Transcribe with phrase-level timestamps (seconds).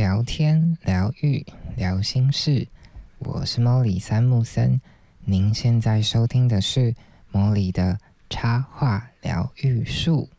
[0.00, 1.44] 聊天、疗愈、
[1.76, 2.66] 聊心事，
[3.18, 4.80] 我是莫里三木森。
[5.26, 6.94] 您现在收听的是
[7.30, 7.98] 莫里的
[8.30, 10.30] 插画疗愈术。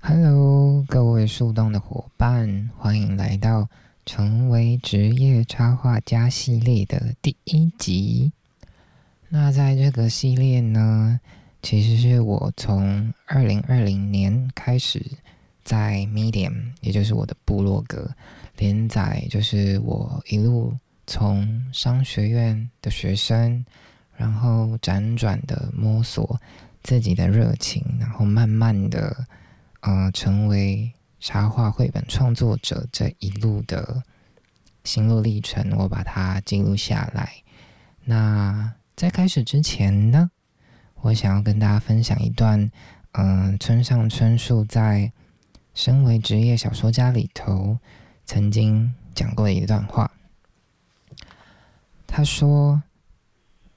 [0.00, 3.70] Hello，各位树洞的伙伴，欢迎来到
[4.04, 8.32] 成为职业插画家系列的第一集。
[9.30, 11.18] 那在这个系列呢？
[11.64, 15.02] 其实是我从二零二零年开始
[15.64, 18.14] 在 Medium，也就是我的部落格
[18.58, 23.64] 连载，就是我一路从商学院的学生，
[24.14, 26.38] 然后辗转的摸索
[26.82, 29.26] 自己的热情，然后慢慢的
[29.80, 34.02] 呃成为插画绘本创作者这一路的
[34.84, 37.32] 心路历程，我把它记录下来。
[38.04, 40.30] 那在开始之前呢？
[41.04, 42.72] 我想要跟大家分享一段，
[43.12, 45.12] 嗯，村上春树在
[45.74, 47.78] 《身为职业小说家》里头
[48.24, 50.10] 曾经讲过的一段话。
[52.06, 52.82] 他说：“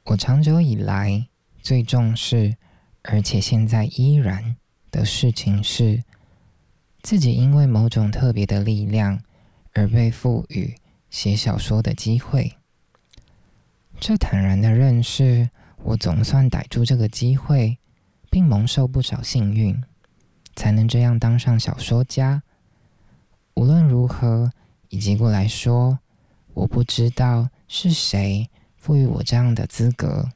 [0.07, 1.27] 我长久以来
[1.61, 2.55] 最重视，
[3.01, 4.55] 而且现在依然
[4.89, 6.05] 的事情是，
[7.01, 9.21] 自己因为某种特别的力量
[9.73, 10.73] 而被赋予
[11.09, 12.55] 写小说的机会。
[13.99, 15.49] 这坦然的认识。”
[15.87, 17.77] 我总算逮住这个机会，
[18.29, 19.81] 并蒙受不少幸运，
[20.53, 22.43] 才能这样当上小说家。
[23.53, 24.51] 无论如何，
[24.89, 25.99] 以结果来说，
[26.53, 30.29] 我不知道是谁赋予我这样的资格。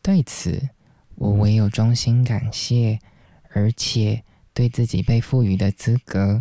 [0.00, 0.68] 对此，
[1.16, 3.00] 我唯有衷心感谢，
[3.50, 4.22] 而且
[4.54, 6.40] 对自己被赋予的资格，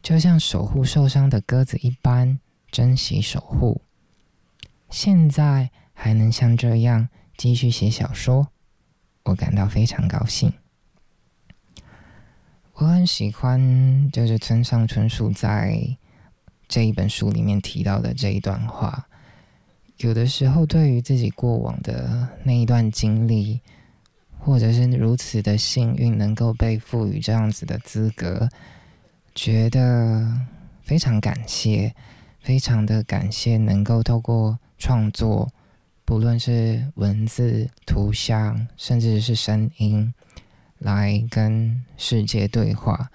[0.00, 2.38] 就像守护受伤的鸽子一般
[2.70, 3.82] 珍惜守护。
[4.88, 7.08] 现在还能像这样。
[7.36, 8.48] 继续写小说，
[9.24, 10.52] 我感到非常高兴。
[12.74, 15.96] 我很喜欢，就是村上春树在
[16.68, 19.06] 这一本书里面提到的这一段话。
[19.98, 23.60] 有的时候，对于自己过往的那一段经历，
[24.38, 28.48] 或者是如此的幸运，能够被赋予这样子的资格，
[29.34, 30.38] 觉得
[30.82, 31.94] 非常感谢，
[32.40, 35.50] 非常的感谢，能够透过创作。
[36.06, 40.14] 不论是文字、图像，甚至是声音，
[40.78, 43.10] 来跟世界对话，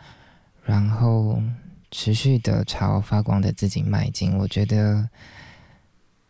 [0.65, 1.41] 然后
[1.89, 4.37] 持续的朝发光的自己迈进。
[4.37, 5.09] 我觉得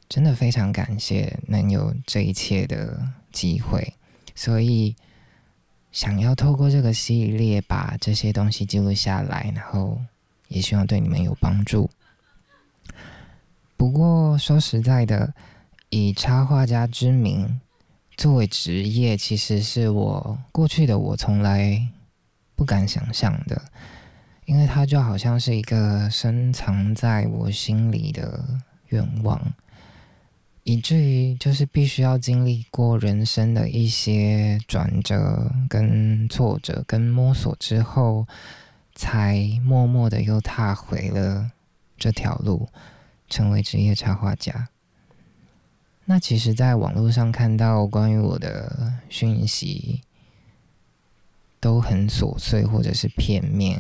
[0.08, 3.96] 真的非常感谢能有这一切的机会，
[4.36, 4.96] 所以
[5.92, 10.00] 想要透过这个系列把这些东西记录下来，然后
[10.48, 11.90] 也希望对你们有帮助。
[13.76, 15.34] 不过说实在的。
[15.92, 17.60] 以插画家之名
[18.16, 21.86] 作为职业，其实是我过去的我从来
[22.56, 23.62] 不敢想象的，
[24.46, 28.42] 因为它就好像是一个深藏在我心里的
[28.88, 29.54] 愿望，
[30.64, 38.26] 以至于就是必须要经历过人生的一些转折、跟挫折、跟摸索之后，
[38.96, 41.52] 才默默的又踏回了
[41.98, 42.70] 这条路，
[43.28, 44.70] 成为职业插画家。
[46.06, 50.02] 那其实，在网络上看到关于我的讯息，
[51.60, 53.80] 都很琐碎或者是片面。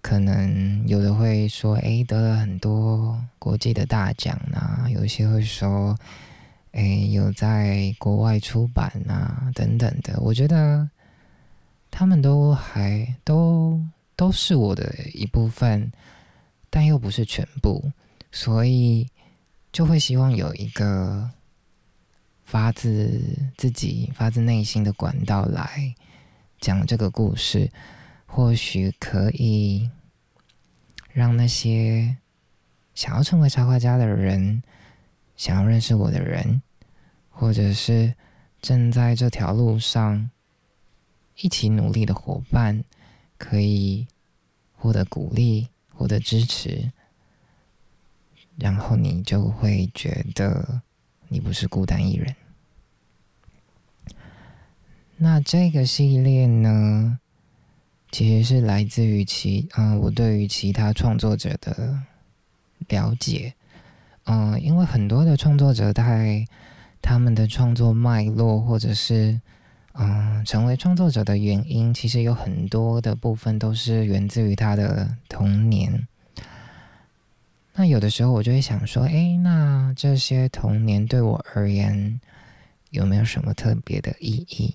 [0.00, 5.96] 可能有的会说：“哎，得了很多国际的大奖啊。”有些会说
[6.72, 10.88] ：“哎，有在国外出版啊，等等的。”我觉得
[11.90, 13.80] 他们都还都
[14.16, 15.92] 都是我的一部分，
[16.70, 17.92] 但又不是全部，
[18.32, 19.06] 所以
[19.70, 21.30] 就会希望有一个。
[22.48, 23.20] 发自
[23.58, 25.94] 自己、发自内心的管道来
[26.58, 27.70] 讲这个故事，
[28.24, 29.90] 或许可以
[31.12, 32.16] 让那些
[32.94, 34.62] 想要成为插画家的人、
[35.36, 36.62] 想要认识我的人，
[37.28, 38.14] 或者是
[38.62, 40.30] 正在这条路上
[41.36, 42.82] 一起努力的伙伴，
[43.36, 44.06] 可以
[44.72, 46.90] 获得鼓励、获得支持，
[48.56, 50.80] 然后你就会觉得。
[51.28, 52.34] 你不是孤单一人。
[55.16, 57.18] 那这个系列呢，
[58.10, 62.02] 其实是来自于其嗯，我对于其他创作者的
[62.88, 63.54] 了解。
[64.24, 66.46] 嗯，因为很多的创作者在
[67.02, 69.40] 他们的创作脉络，或者是
[69.94, 76.06] 嗯，成为创作者的原因，其实有很多的部分都是源自于他的童年。
[77.80, 82.20] 那有的时候我就会想说，哎，那这些童年对我而言
[82.90, 84.74] 有没有什么特别的意义？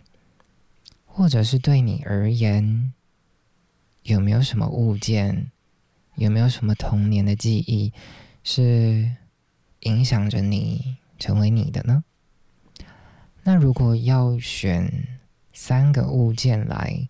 [1.03, 2.93] 或者是对你而言，
[4.03, 5.51] 有没有什么物件，
[6.15, 7.91] 有没有什么童年的记忆，
[8.41, 9.11] 是
[9.81, 12.05] 影响着你成为你的呢？
[13.43, 15.19] 那如果要选
[15.51, 17.09] 三个物件来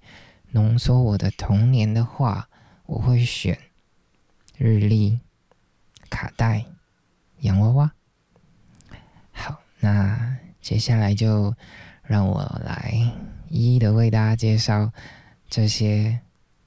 [0.50, 2.50] 浓缩我的童年的话，
[2.88, 3.56] 我会选
[4.58, 5.20] 日历、
[6.14, 6.64] 卡带、
[7.40, 7.92] 洋娃娃。
[9.32, 11.56] 好，那接下来就
[12.04, 12.94] 让我来
[13.50, 14.92] 一一的为大家介绍
[15.50, 16.20] 这些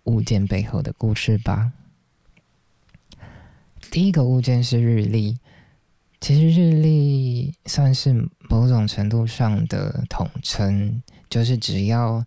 [0.03, 1.71] 物件背后的故事吧。
[3.89, 5.39] 第一个物件是日历。
[6.19, 12.25] 其实日历算是某种程度上的统称，就是只要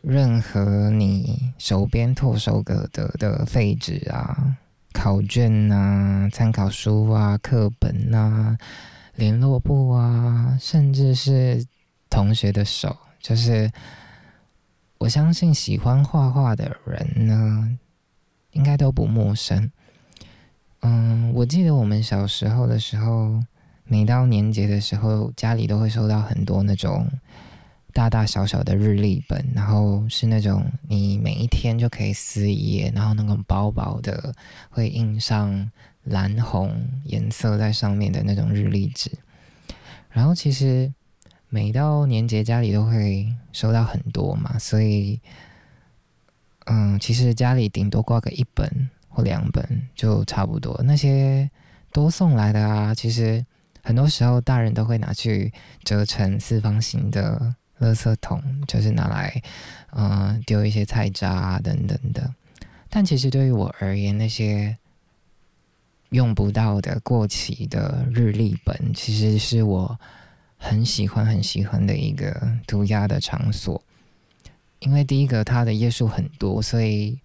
[0.00, 4.56] 任何你手边唾手可得的废纸啊、
[4.96, 8.56] 考卷啊、参考书啊、课本啊、
[9.14, 11.62] 联络簿啊，甚至是
[12.08, 13.70] 同学的手，就是
[14.96, 17.76] 我相信喜欢画画的人呢，
[18.52, 19.70] 应该都不陌生。
[20.80, 23.42] 嗯，我记得我们小时候的时候，
[23.84, 27.06] 每到年节的时候，家里都会收到很多那种
[27.96, 34.34] 大大小小的日历本，然后是那种你每一天就可以撕一页，然后那种薄薄的，
[34.68, 35.70] 会印上
[36.04, 39.10] 蓝红颜色在上面的那种日历纸。
[40.10, 40.92] 然后其实
[41.48, 45.18] 每到年节家里都会收到很多嘛，所以
[46.66, 48.90] 嗯，其实家里顶多挂个一本。
[49.08, 51.50] 或两本就差不多，那些
[51.90, 53.42] 多送来的啊，其实
[53.82, 55.50] 很多时候大人都会拿去
[55.84, 59.42] 折成四方形的垃圾桶，就是拿来
[59.92, 62.34] 嗯丢一些菜渣啊等等的。
[62.88, 64.76] 但其实对于我而言，那些
[66.10, 69.98] 用不到的过期的日历本，其实是我
[70.58, 73.82] 很喜欢很喜欢的一个涂鸦的场所，
[74.78, 77.18] 因为第一个它的页数很多，所以。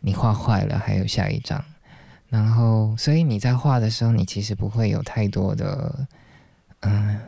[0.00, 1.64] 你画坏了，还有下一张，
[2.28, 6.06] 然后，所以你在画的时候，你其实不会有太多的
[6.82, 7.18] 嗯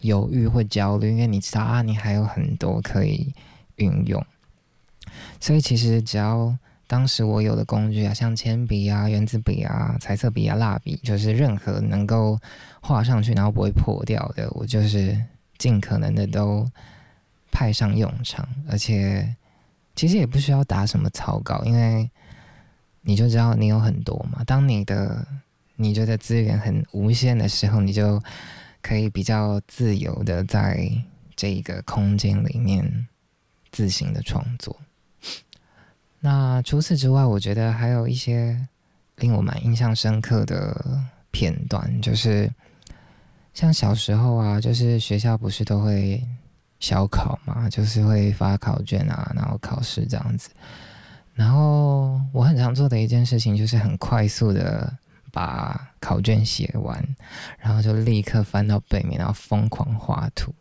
[0.00, 3.32] 犹豫或焦虑，因为你知道啊，你还有很多可以
[3.76, 4.24] 运用。
[5.40, 6.56] 所以其实只要
[6.86, 12.38] 当时我有的工具啊，像铅笔啊、圆珠笔啊、彩色笔啊、蜡笔，就是任何能够
[12.80, 15.20] 画上去然后不会破掉的，我就是
[15.56, 16.68] 尽可能的都
[17.50, 19.34] 派上用场，而且。
[19.96, 22.08] 其实也不需要打什么草稿，因为
[23.00, 24.44] 你就知道你有很多嘛。
[24.44, 25.26] 当你的
[25.74, 28.22] 你觉得资源很无限的时候，你就
[28.88, 30.90] 可以比较自由的在
[31.36, 33.06] 这一个空间里面
[33.70, 34.74] 自行的创作。
[36.20, 38.66] 那除此之外，我觉得还有一些
[39.16, 42.50] 令我蛮印象深刻的片段，就是
[43.52, 46.24] 像小时候啊，就是学校不是都会。
[46.80, 50.48] 小考嘛，就是会发考卷啊，然后考试这样子。
[51.34, 54.96] 然后我很常做的一件事情，就是很快速的
[55.38, 57.00] 把考卷写完，
[57.60, 60.52] 然后就立刻翻到背面，然后疯狂画图。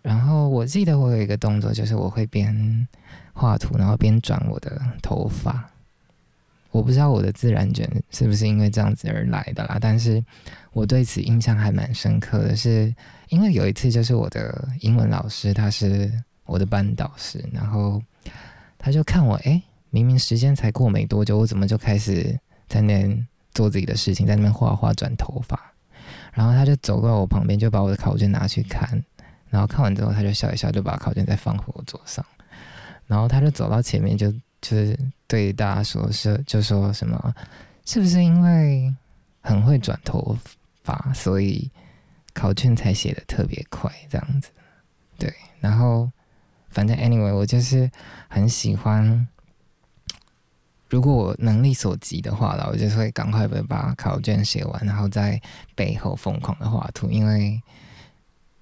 [0.00, 2.88] 然后我记得我有一个动作，就是我会边
[3.34, 5.68] 画图，然后边转我的头发。
[6.70, 10.24] 我不知道我的自然卷是不是因为这样子而来的啦，但是
[10.72, 12.94] 我对此印象还蛮深刻的，是
[13.28, 16.10] 因为有一次就是我的英文老师，他是
[16.46, 18.02] 我的班导师，然后
[18.78, 25.58] 他就看我，哎，明明时间才过没多久，我怎么就开始在那做自己的事情，在那边画画、转头发，
[26.32, 29.02] 然后他就走过我旁边，就把我的考卷拿去看，
[29.48, 32.24] 然后看完之后，他就笑一笑，就把考卷再放回我桌上，
[33.06, 34.32] 然后他就走到前面就。
[34.62, 34.98] 就是
[35.28, 37.34] 对大家说，是就说什么，
[37.84, 38.92] 是不是因为
[39.42, 40.36] 很会转头
[40.82, 41.70] 发，所以
[42.32, 44.48] 考卷才写的特别快这样子？
[45.18, 46.10] 对，然后
[46.70, 47.88] 反正 anyway，我就是
[48.28, 49.28] 很喜欢，
[50.88, 55.40] 如果我能力所及的话了，我就会赶快把考卷写完，然后在
[55.74, 57.60] 背后疯狂的画图，因为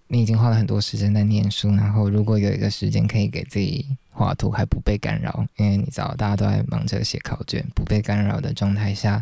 [0.08, 3.86] 你已经花了很多时间在念书，然后如果有一个时间可以给自己。
[4.16, 9.20] 画图还不被干扰，因为你知道大家都在忙着写考卷，不被干扰的状态下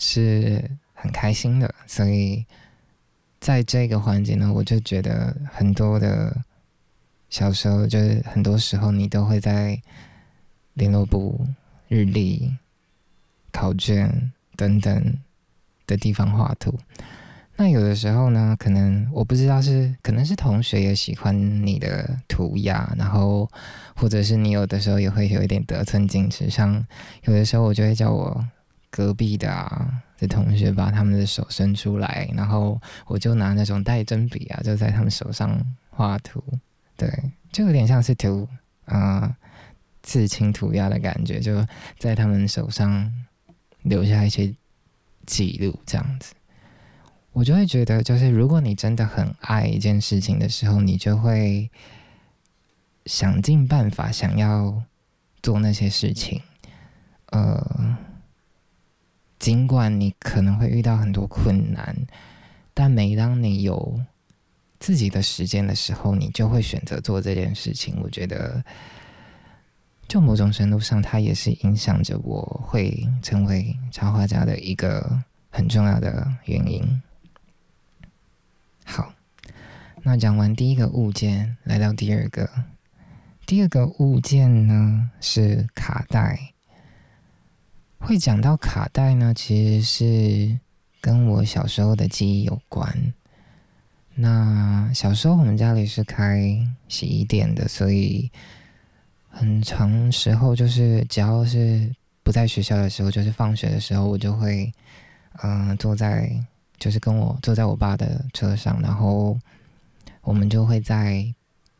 [0.00, 1.72] 是很开心的。
[1.86, 2.44] 所以
[3.38, 6.36] 在这个环节呢，我就觉得很多的
[7.30, 9.80] 小时候，就是很多时候你都会在
[10.74, 11.46] 联络部、
[11.88, 12.56] 日历、
[13.52, 15.16] 考卷等等
[15.86, 16.78] 的地方画图。
[17.58, 23.50] 那有的时候呢，可能我不知道是可能是同学也喜欢你的涂鸦，然后
[23.94, 26.86] 或者是你有的时候也会有一点得寸进尺，像
[27.24, 28.46] 有的时候我就会叫我
[28.90, 36.44] 隔壁的啊的同学把他们的手伸出来，然后我就拿那种带针笔啊，就在他们手上画图，
[36.94, 37.10] 对，
[37.50, 38.46] 就有点像是涂
[38.84, 39.34] 啊
[40.06, 41.66] 刺青涂鸦的感觉，就
[41.98, 43.12] 在他们手上
[43.82, 44.54] 留下一些
[45.26, 46.32] 记录，这样子，
[47.32, 51.68] 我就会觉得，就是如果你真的很爱一件事情的时候，你就会
[53.06, 54.82] 想尽办法想要
[55.42, 56.40] 做那些事情，
[57.32, 57.98] 呃。
[59.38, 61.94] 尽管你可能会遇到很多困难，
[62.72, 64.00] 但每当你有
[64.80, 68.00] 自己的时间的时候，你就会选择做这件事情。
[68.02, 68.64] 我觉得，
[70.08, 77.02] 就某种程度上，它也是影响着我会成为插画家的一个很重要的原因。
[78.84, 79.12] 好，
[80.02, 82.48] 那讲完第一个物件，来到第二个，
[83.44, 86.52] 第二个物件呢是卡带。
[87.98, 90.58] 会讲到卡带呢，其实是
[91.00, 93.12] 跟我小时候的记忆有关。
[94.14, 98.30] 那小时候我们家里是开洗衣店的，所以
[99.36, 104.72] 很长时候就是只要是不在学校的时候，就是放学的时候，我就会
[105.42, 106.30] 嗯坐在
[106.78, 109.38] 就是跟我坐在我爸的车上，然后
[110.22, 111.24] 我们就会在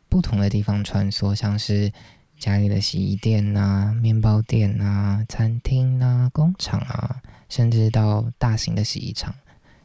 [0.09, 1.93] 不同的地方穿梭，像是。
[2.39, 9.35] 家里的洗衣店呐、面包店呐、餐厅呐、工厂啊，甚至到大型的洗衣厂，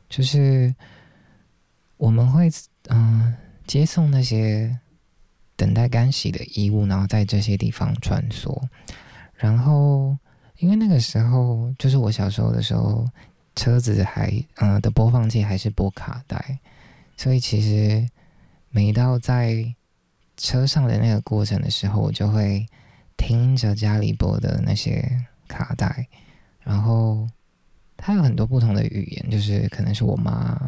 [0.09, 0.75] 就是
[1.95, 2.51] 我们会
[2.89, 3.33] 嗯
[3.65, 4.77] 接送那些
[5.61, 8.59] 等待干洗的衣物，然后在这些地方穿梭。
[9.35, 10.17] 然后，
[10.57, 13.07] 因为那个时候就是我小时候的时候，
[13.55, 16.57] 车子还嗯的播放器还是播卡带，
[17.15, 18.09] 所以其实
[18.71, 19.71] 每到在
[20.35, 22.65] 车上的那个过程的时候，我就会
[23.17, 25.07] 听着家里播的那些
[25.47, 26.07] 卡带，
[26.61, 27.29] 然后
[27.95, 30.59] 它有很多不同的语言，就是可能是我妈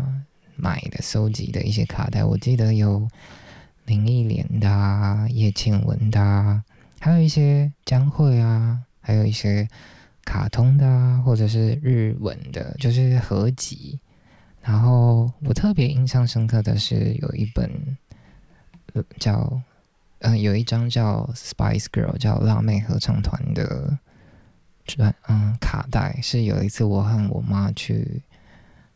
[0.55, 2.23] 买的、收集的一些卡带。
[2.23, 3.07] 我记得有
[3.85, 6.63] 林忆莲的、叶倩文的，
[6.99, 9.67] 还有一些江蕙啊，还有一些
[10.23, 13.99] 卡通的或者是日文的，就是合集。
[14.61, 17.97] 然后我特别印象深刻的是有一本。
[19.17, 19.59] 叫
[20.19, 23.97] 嗯，有一张叫《Spice Girl》叫辣妹合唱团的
[24.85, 28.21] 专嗯卡带，是有一次我和我妈去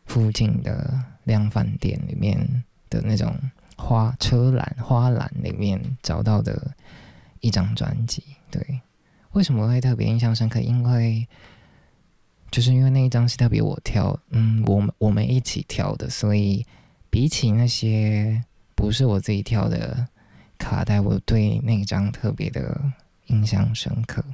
[0.06, 3.34] 附近的量饭店里面的那种
[3.78, 6.74] 花车篮花篮里面找到的
[7.40, 8.22] 一张专辑。
[8.50, 8.80] 对，
[9.32, 10.60] 为什么会特别印象深刻？
[10.60, 11.26] 因为
[12.50, 16.66] 就是因为那一张是特别我挑，嗯，我们我们一起挑的，所以
[17.08, 18.44] 比起那些。
[18.78, 20.06] 不是我自己挑的
[20.56, 22.80] 卡带，我对那张特别的
[23.26, 24.24] 印象深刻。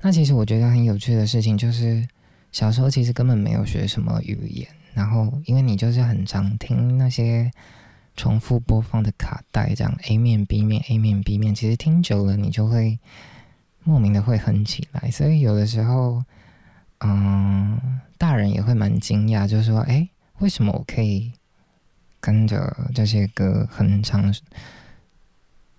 [0.00, 2.08] 那其实我觉得很有趣的事情就是，
[2.50, 7.52] 小时候其实根本没有学什么语言，然后因为你就是很常听那些
[8.16, 12.98] 重复播放的卡带，这样 A 面 B 面 A 面 B 面，其实听久了你就会
[13.84, 15.10] 莫名的会哼起来。
[15.10, 16.22] 所以有的时候，
[17.00, 21.32] 嗯，大人也会蛮惊讶，就是说，哎，为什么我可以？
[22.22, 24.30] 跟着这些歌哼唱，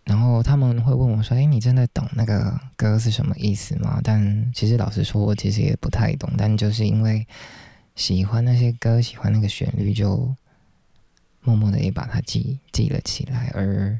[0.05, 6.27] 然后他们会问我说：“哎，你真的懂那个歌是什么意思吗？”但其实老实说，我其实也不太懂。
[6.35, 7.27] 但就是因为
[7.95, 10.35] 喜欢那些歌，喜欢那个旋律，就
[11.41, 13.51] 默默的也把它记记了起来。
[13.53, 13.99] 而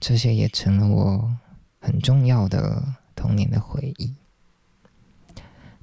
[0.00, 1.36] 这些也成了我
[1.80, 2.82] 很重要的
[3.14, 4.14] 童年的回忆。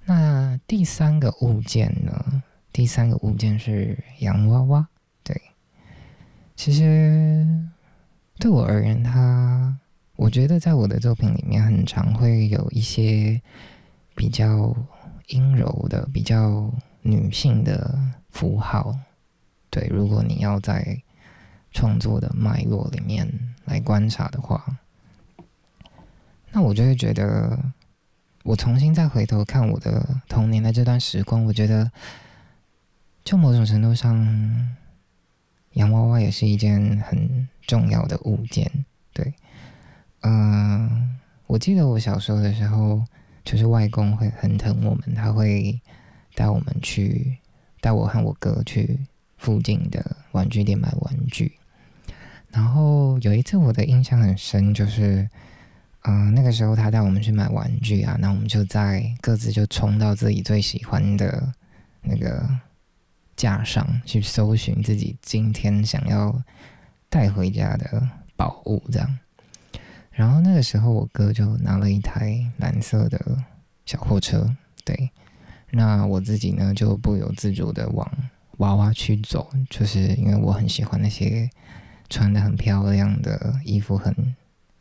[0.05, 2.43] 那第三个物件呢？
[2.71, 4.87] 第三个物件是洋娃娃。
[5.23, 5.41] 对
[6.55, 7.47] 其实
[8.37, 9.77] 对我而言，它
[10.15, 13.41] 我觉得在我的作品里面，很常会有一些
[14.15, 14.75] 比较
[15.27, 17.97] 阴柔的、比较女性的
[18.29, 18.93] 符号。
[19.73, 21.01] 对，如果你要在
[21.71, 23.27] 创作的脉络里面
[23.65, 24.77] 来观察的话，
[26.51, 27.57] 那我就会觉得，
[28.43, 31.91] 我重新再回头看我的童年的这段时光，我觉得，
[33.23, 34.77] 就某种程度上。
[35.73, 39.33] 洋娃娃也是一件很重要的物件，对，
[40.21, 43.03] 嗯，我记得我小时候的时候，
[43.43, 45.81] 就是外公会很疼我们，他会
[46.35, 47.39] 带我们去，
[47.81, 48.99] 带我和我哥去
[49.43, 51.51] 附近的玩具店买玩具。
[52.49, 55.29] 然后有一次我的印象很深，就是，
[56.01, 61.53] 嗯，那个时候他带我们去买玩具啊，那我们就在各自就冲到自己最喜欢的
[62.01, 62.43] 那个。
[63.35, 66.39] 架上去搜寻自己今天想要
[67.09, 69.19] 带回家的宝物，这样。
[70.11, 73.19] 然后那个时候，我哥就拿了一台蓝色的
[73.87, 75.09] 小货车，对。
[75.71, 78.07] 那我自己呢，就不由自主的往
[78.63, 81.49] 娃娃去走，就是因为我很喜欢那些
[82.09, 84.15] 穿的很漂亮的衣服、很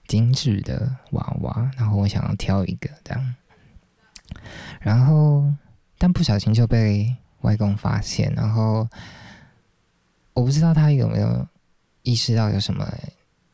[0.06, 3.34] 精致的娃娃，然后我想要挑一个这样，
[4.80, 5.44] 然后
[5.98, 8.88] 但不小心就被外公发现，然后
[10.32, 11.44] 我不知道他有没有
[12.02, 12.88] 意识到有什么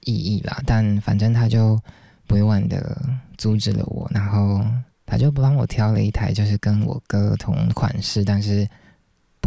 [0.00, 1.80] 意义啦，但反正他就
[2.28, 3.00] 委婉的
[3.38, 4.62] 阻止了我，然后
[5.06, 8.68] 他就帮我挑了一台就是跟我哥同款式，但是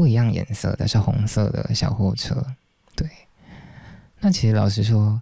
[0.01, 2.43] 不一样颜色的，是红色的小货车，
[2.95, 3.07] 对。
[4.19, 5.21] 那其实老实说，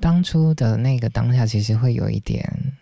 [0.00, 2.72] 当初的那个当下，其实会有一点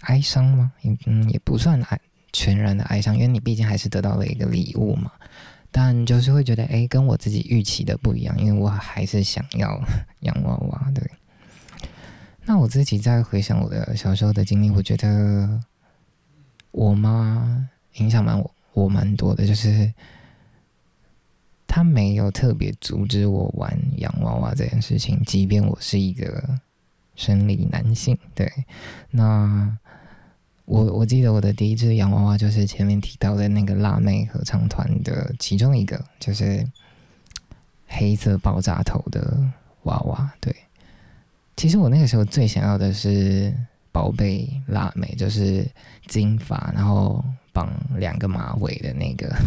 [0.00, 0.72] 哀伤吗？
[1.06, 2.00] 嗯，也不算哀
[2.32, 5.12] 全然的哀伤，因为你毕竟还是得到了一个礼物嘛。
[5.70, 9.80] 但就是会觉得，哎，跟我自己预期的不一样，因为我还是想要
[10.22, 10.90] 洋娃娃。
[10.92, 11.08] 对。
[12.44, 15.60] 那我自己在回想我的小时候的经历，我觉得
[16.72, 19.90] 我妈影响蛮我我蛮多的，就是。
[21.68, 26.42] 他没有特别阻止我玩洋娃娃这件事情，即便我是一个
[27.16, 28.16] 生理男性。
[28.34, 28.50] 对，
[29.10, 29.76] 那
[30.64, 36.66] 我我记得我的第一只洋娃娃就是前面提到的那个辣妹合唱团的其中一个，就是
[37.88, 39.36] 黑色爆炸头的
[39.82, 40.32] 娃娃。
[40.40, 40.54] 对，
[41.56, 43.52] 其实我那个时候最想要的是
[43.92, 45.68] 宝贝辣妹，就是
[46.06, 47.22] 金发，然后
[47.56, 49.34] 绑两个马尾的那个。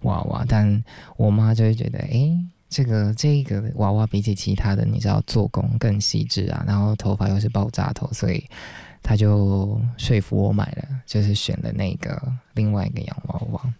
[0.00, 0.82] 娃娃，但
[1.18, 2.34] 我妈就会觉得，哎，
[2.70, 8.42] 这个这个娃娃比起其他的，你知道做工更细致啊，然后头发又是爆炸头，所以
[9.02, 13.74] 她就说服我买了，就是选了那个另外一个洋娃娃。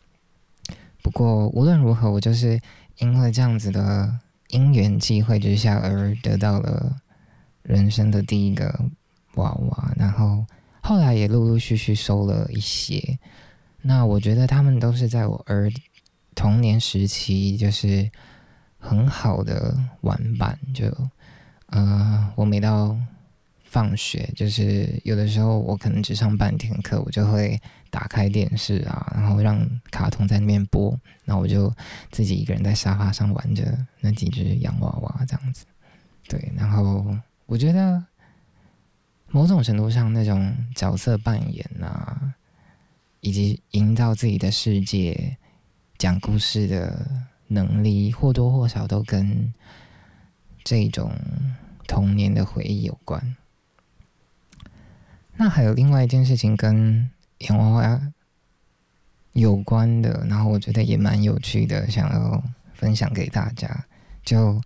[1.00, 2.60] 不过无论如何，我就是
[2.98, 4.14] 因为这样子的
[4.48, 6.96] 因缘际会之下而得到了
[7.62, 8.78] 人生的第一个
[9.36, 10.44] 娃娃，然后
[10.90, 13.16] 后来也陆陆续续收了一些。
[13.80, 15.70] 那我觉得他们都是在我儿。
[16.34, 18.10] 童年时期就是
[18.78, 20.86] 很好的玩伴，就
[21.66, 22.96] 呃，我每到
[23.62, 31.72] 放学，就是有的时候我可能只上半天课，我就会打开电视啊，然后让卡通在那边播，那我就
[32.10, 35.66] 自己一个人在沙发上玩着那几只洋娃娃这样子。
[36.26, 37.04] 对，然后
[37.46, 38.02] 我觉得
[39.30, 42.34] 某种程度上那种角色扮演啊，
[43.20, 45.36] 以及营造自己的世界。
[45.98, 47.06] 讲故事的
[47.48, 49.52] 能力或多或少都跟
[50.64, 51.12] 这种
[51.86, 53.36] 童年的回忆有关。
[55.36, 58.12] 那还有另外一件事情跟洋娃娃
[59.34, 63.84] 有关的，然后我觉得也蛮有趣的，想要分享给大家。
[64.24, 64.58] 就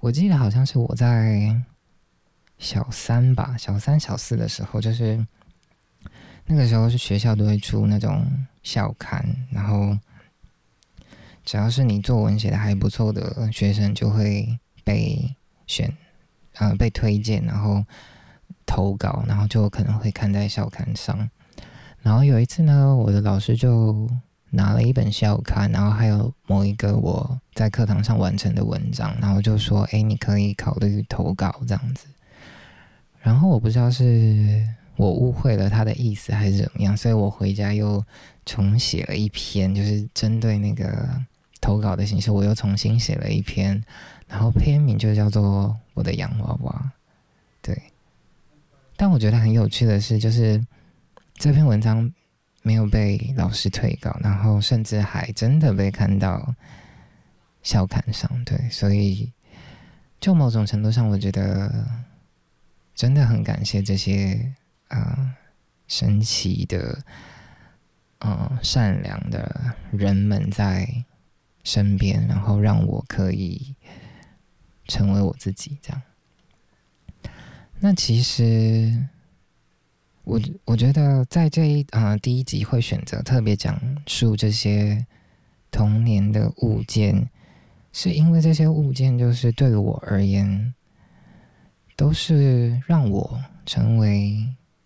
[0.00, 1.58] 我记得好像是我在
[2.62, 5.26] 小三吧，小三小四的时候，就是
[6.46, 8.24] 那个时候是学校都会出那种
[8.62, 9.98] 校刊，然后。
[11.44, 15.34] 只要是你作文写的还不错的学生，就会被
[15.66, 15.92] 选，
[16.54, 17.84] 呃，被推荐，然后
[18.64, 21.28] 投稿，然后就可能会看在校刊上。
[22.00, 24.08] 然后有一次呢，我的老师就
[24.50, 32.06] 拿了一本校刊，然后还有某一个我在课堂上完成的文章，然后就说：“哎，你可以考虑投稿这样子。”
[33.22, 34.62] 然后我不知道是
[34.96, 38.04] 我误会了他的意思还是怎么样，所以我回家又
[38.44, 41.08] 重写了一篇，就是针对那个。
[41.64, 43.80] 投稿的形式，我又重新写了一篇，
[44.26, 46.72] 然后篇名就叫做《我的洋娃娃》。
[47.62, 47.80] 对，
[48.96, 50.60] 但我觉得很有趣的是，就是
[51.36, 52.12] 这篇文章
[52.62, 56.52] 没有被老师退稿，然后甚至还真的被看到
[57.62, 58.28] 校刊上。
[58.44, 59.30] 对，所以
[60.18, 61.86] 就某种程度上，我觉得
[62.94, 64.54] 真的很感谢这些
[64.88, 65.36] 啊
[65.86, 67.04] 神奇的、
[68.20, 71.04] 嗯善良的人们在。
[71.64, 73.76] 身边，然后让我可以
[74.88, 76.02] 成为我自己，这样。
[77.78, 79.06] 那其实，
[80.24, 85.06] 我我觉得在这一啊第一集会选择特别讲述这些
[85.70, 87.30] 童年的物件，
[87.92, 90.74] 是因为这些物件就是对我而言，
[92.02, 94.44] 都是让我成为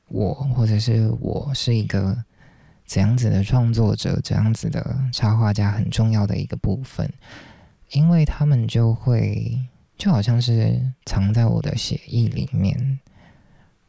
[0.09, 2.15] 我，或者是我是一个。
[2.85, 7.11] 怎样子的创作者，怎样子的插画家，很重要的一个部分，
[7.91, 9.59] 因为他们就会
[9.99, 13.01] 就好像是藏在我的血意里面，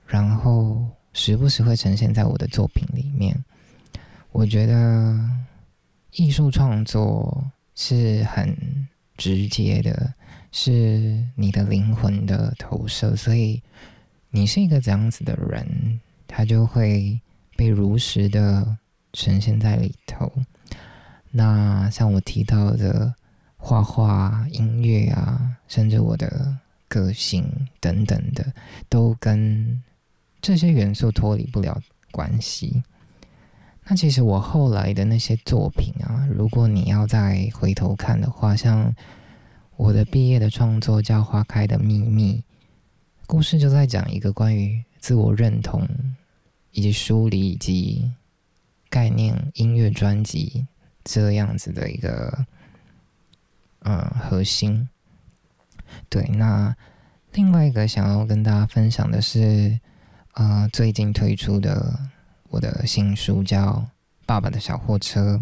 [0.07, 3.37] 然后时不时会呈现在我的作品里面。
[4.31, 5.15] 我觉得
[6.13, 8.57] 艺术创作是很
[9.15, 10.11] 直接的，
[10.57, 13.61] 是你的灵魂的投射，所以
[14.31, 17.19] 你是一个怎样子的人，他就会
[17.55, 18.77] 被如实的。
[19.13, 20.31] 呈现在里头。
[21.31, 23.11] 那像我提到的
[23.55, 26.55] 画画、音乐啊，甚至我的
[26.87, 28.53] 个性等等的，
[28.87, 29.81] 都跟
[30.39, 32.83] 这些元素脱离不了关系。
[33.85, 38.93] 那其实我后来的那些作品啊，如果你要再回头看的话，像
[39.77, 42.37] 我的毕业的创作叫《花开的秘密》，
[43.27, 45.87] 故事就在讲一个关于自我认同
[46.71, 48.11] 以及梳理以及
[48.89, 50.65] 概念音乐专辑
[51.03, 52.45] 这样子的一个
[53.81, 54.89] 嗯核心。
[56.09, 56.75] 对，那
[57.33, 59.79] 另外一个想要跟大家分享的是，
[60.33, 61.97] 呃，最近推出的。
[62.49, 63.73] 我的新书叫
[64.25, 65.35] 《爸爸的小货车》，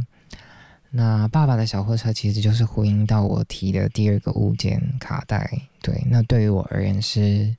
[0.97, 5.45] 那《爸爸的小货车》其实就是呼应到我提的第二个物件——卡带。
[5.81, 7.53] 对，那对于我而言是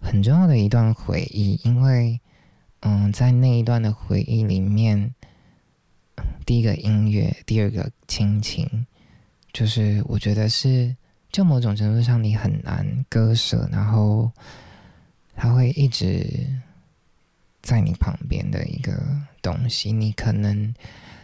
[0.00, 2.18] 很重要的一段回忆，因为，
[2.80, 5.14] 嗯，在那一段的回忆里面，
[6.46, 8.86] 第一个音乐，第二个亲情，
[9.52, 10.96] 就是我觉得是，
[11.30, 14.32] 就某种程度上你很难割舍，然后
[15.36, 16.46] 他会一直。
[17.62, 18.92] 在你旁边的一个
[19.40, 20.74] 东西，你可能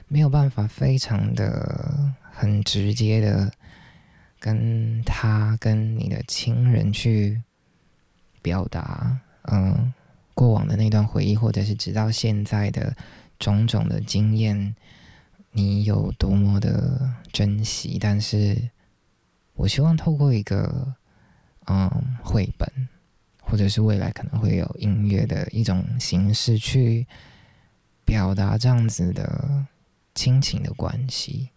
[0.09, 3.53] 没有办法非常的很直接的
[4.40, 7.40] 跟他、跟你的亲人去
[8.42, 9.92] 表达，嗯，
[10.35, 12.97] 过往的那段回忆，或者是直到现在的
[13.38, 14.75] 种种的经验，
[15.53, 17.99] 你有多么的珍惜。
[18.01, 18.71] 但是
[19.55, 20.94] 我希望透过一个
[21.66, 21.88] 嗯
[22.23, 22.88] 绘本。
[23.51, 27.07] 或者是未来可能会有音乐的一种形式去
[28.05, 29.66] 表达这样子的
[30.18, 31.50] 亲情的关系，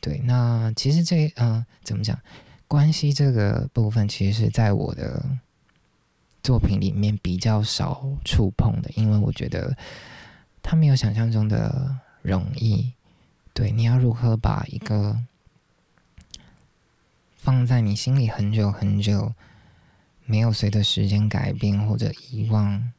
[0.00, 0.18] 对。
[0.24, 2.18] 那其实这嗯，怎么讲？
[2.66, 5.24] 关系这个部分，其实是在我的
[6.42, 9.76] 作品里面比较少触碰的，因为我觉得
[10.60, 12.92] 它没有想象中的容易。
[13.54, 15.16] 对，你要如何把一个
[17.36, 19.32] 放在你心里很久很久。
[20.26, 22.92] 没有随着时间改变或者遗忘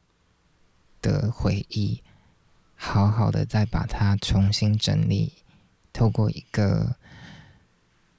[1.02, 2.02] 的回忆，
[2.84, 5.32] 好好的再把它重新整理，
[5.94, 6.96] 透过一个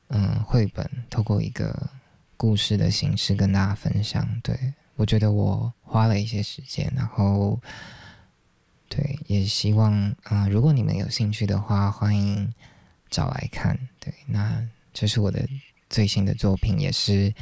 [0.07, 1.91] 嗯绘本，透过一个
[2.37, 4.25] 故事的形式跟大家分享。
[4.41, 7.61] 对我觉得我花了一些时间，然后
[8.89, 12.55] 对也希望啊，如果你们有兴趣的话，欢迎
[13.11, 13.77] 找来看。
[13.99, 15.45] 对，那这是我的
[15.91, 17.35] 最新的作品，也是。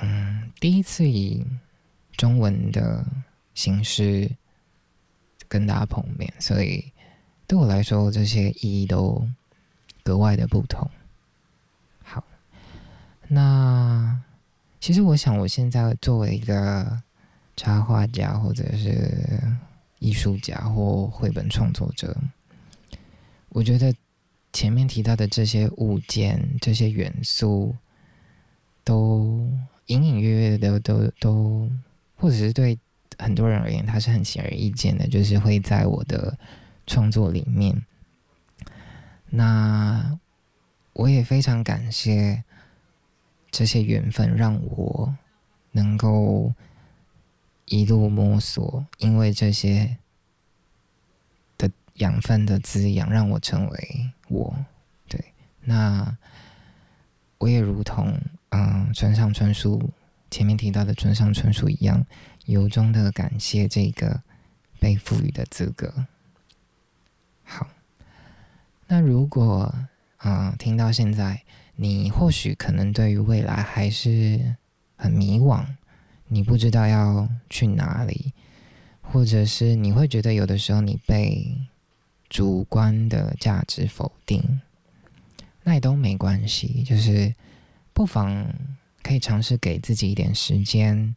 [0.00, 1.46] 嗯，第一次以
[2.16, 3.06] 中文的
[3.54, 4.28] 形式
[5.48, 6.92] 跟大家碰面，所以
[7.46, 9.26] 对我来说，这些意义都
[10.02, 10.88] 格外的不同。
[12.02, 12.22] 好，
[13.28, 14.20] 那
[14.78, 17.02] 其实我想，我现在作为一个
[17.56, 19.42] 插画家，或者是
[19.98, 22.16] 艺术家或绘本创作者，
[23.48, 23.94] 我觉得
[24.52, 27.74] 前面提到的这些物件、这些元素
[28.84, 29.50] 都。
[29.88, 31.66] 隐隐约约的都都，
[32.14, 32.78] 或者是对
[33.18, 36.38] 很多人而言，它是很显而易见的，就是会在我的
[36.86, 37.84] 创作里面。
[39.30, 40.18] 那
[40.94, 42.44] 我也非常感谢
[43.50, 45.16] 这些缘分，让我
[45.72, 46.52] 能够
[47.66, 49.98] 一路摸索，因为这些
[51.56, 54.56] 的养分的滋养，让我成为我。
[55.08, 56.16] 对，那
[57.38, 58.18] 我也如同。
[58.50, 59.90] 嗯，村上春树
[60.30, 62.06] 前面提到的村上春树一样，
[62.46, 64.22] 由衷的感谢这个
[64.78, 66.06] 被赋予的资格。
[67.42, 67.68] 好，
[68.86, 69.74] 那如果
[70.18, 71.42] 啊听到现在，
[71.76, 74.56] 你或许可能对于未来还是
[74.96, 75.64] 很迷惘，
[76.26, 78.32] 你不知道要去哪里，
[79.00, 81.56] 或者是你会觉得有的时候你被
[82.28, 84.60] 主观的价值否定，
[85.64, 87.34] 那也都没关系，就是。
[87.94, 88.46] 不妨
[89.08, 91.16] 可以尝试给自己一点时间，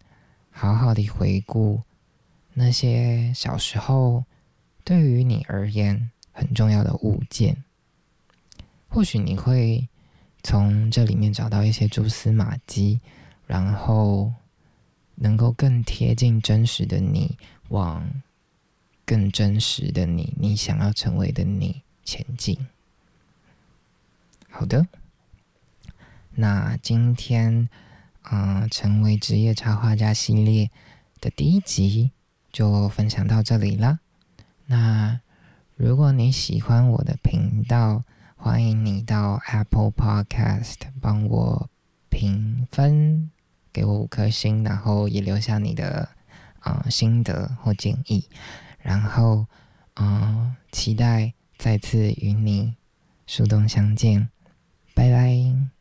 [0.50, 1.82] 好好的回顾
[2.54, 4.24] 那些小时候
[4.86, 7.66] 对于你而言很重要的物件。
[8.88, 9.90] 或许你会
[10.42, 13.02] 从这里面找到一些蛛丝马迹，
[13.46, 14.32] 然后
[15.16, 18.10] 能够更贴近真实的你，往
[19.06, 22.58] 更真实的你，你想要成为的你前进。
[24.50, 24.88] 好的。
[26.36, 27.70] 那今天，
[28.32, 30.72] 嗯，成为职业插画家系列
[31.20, 32.12] 的第一集
[32.52, 34.00] 就分享到这里了。
[34.68, 35.20] 那
[35.76, 38.04] 如果你喜欢我的频道，
[38.36, 41.70] 欢迎你到 Apple Podcast 帮我
[42.10, 43.30] 评分，
[43.74, 46.10] 给我五颗星，然后也留下你的
[46.60, 48.28] 啊心得或建议。
[48.80, 49.46] 然后，
[49.96, 52.76] 嗯，期待再次与你
[53.28, 54.30] 树洞相见。
[54.96, 55.81] 拜拜。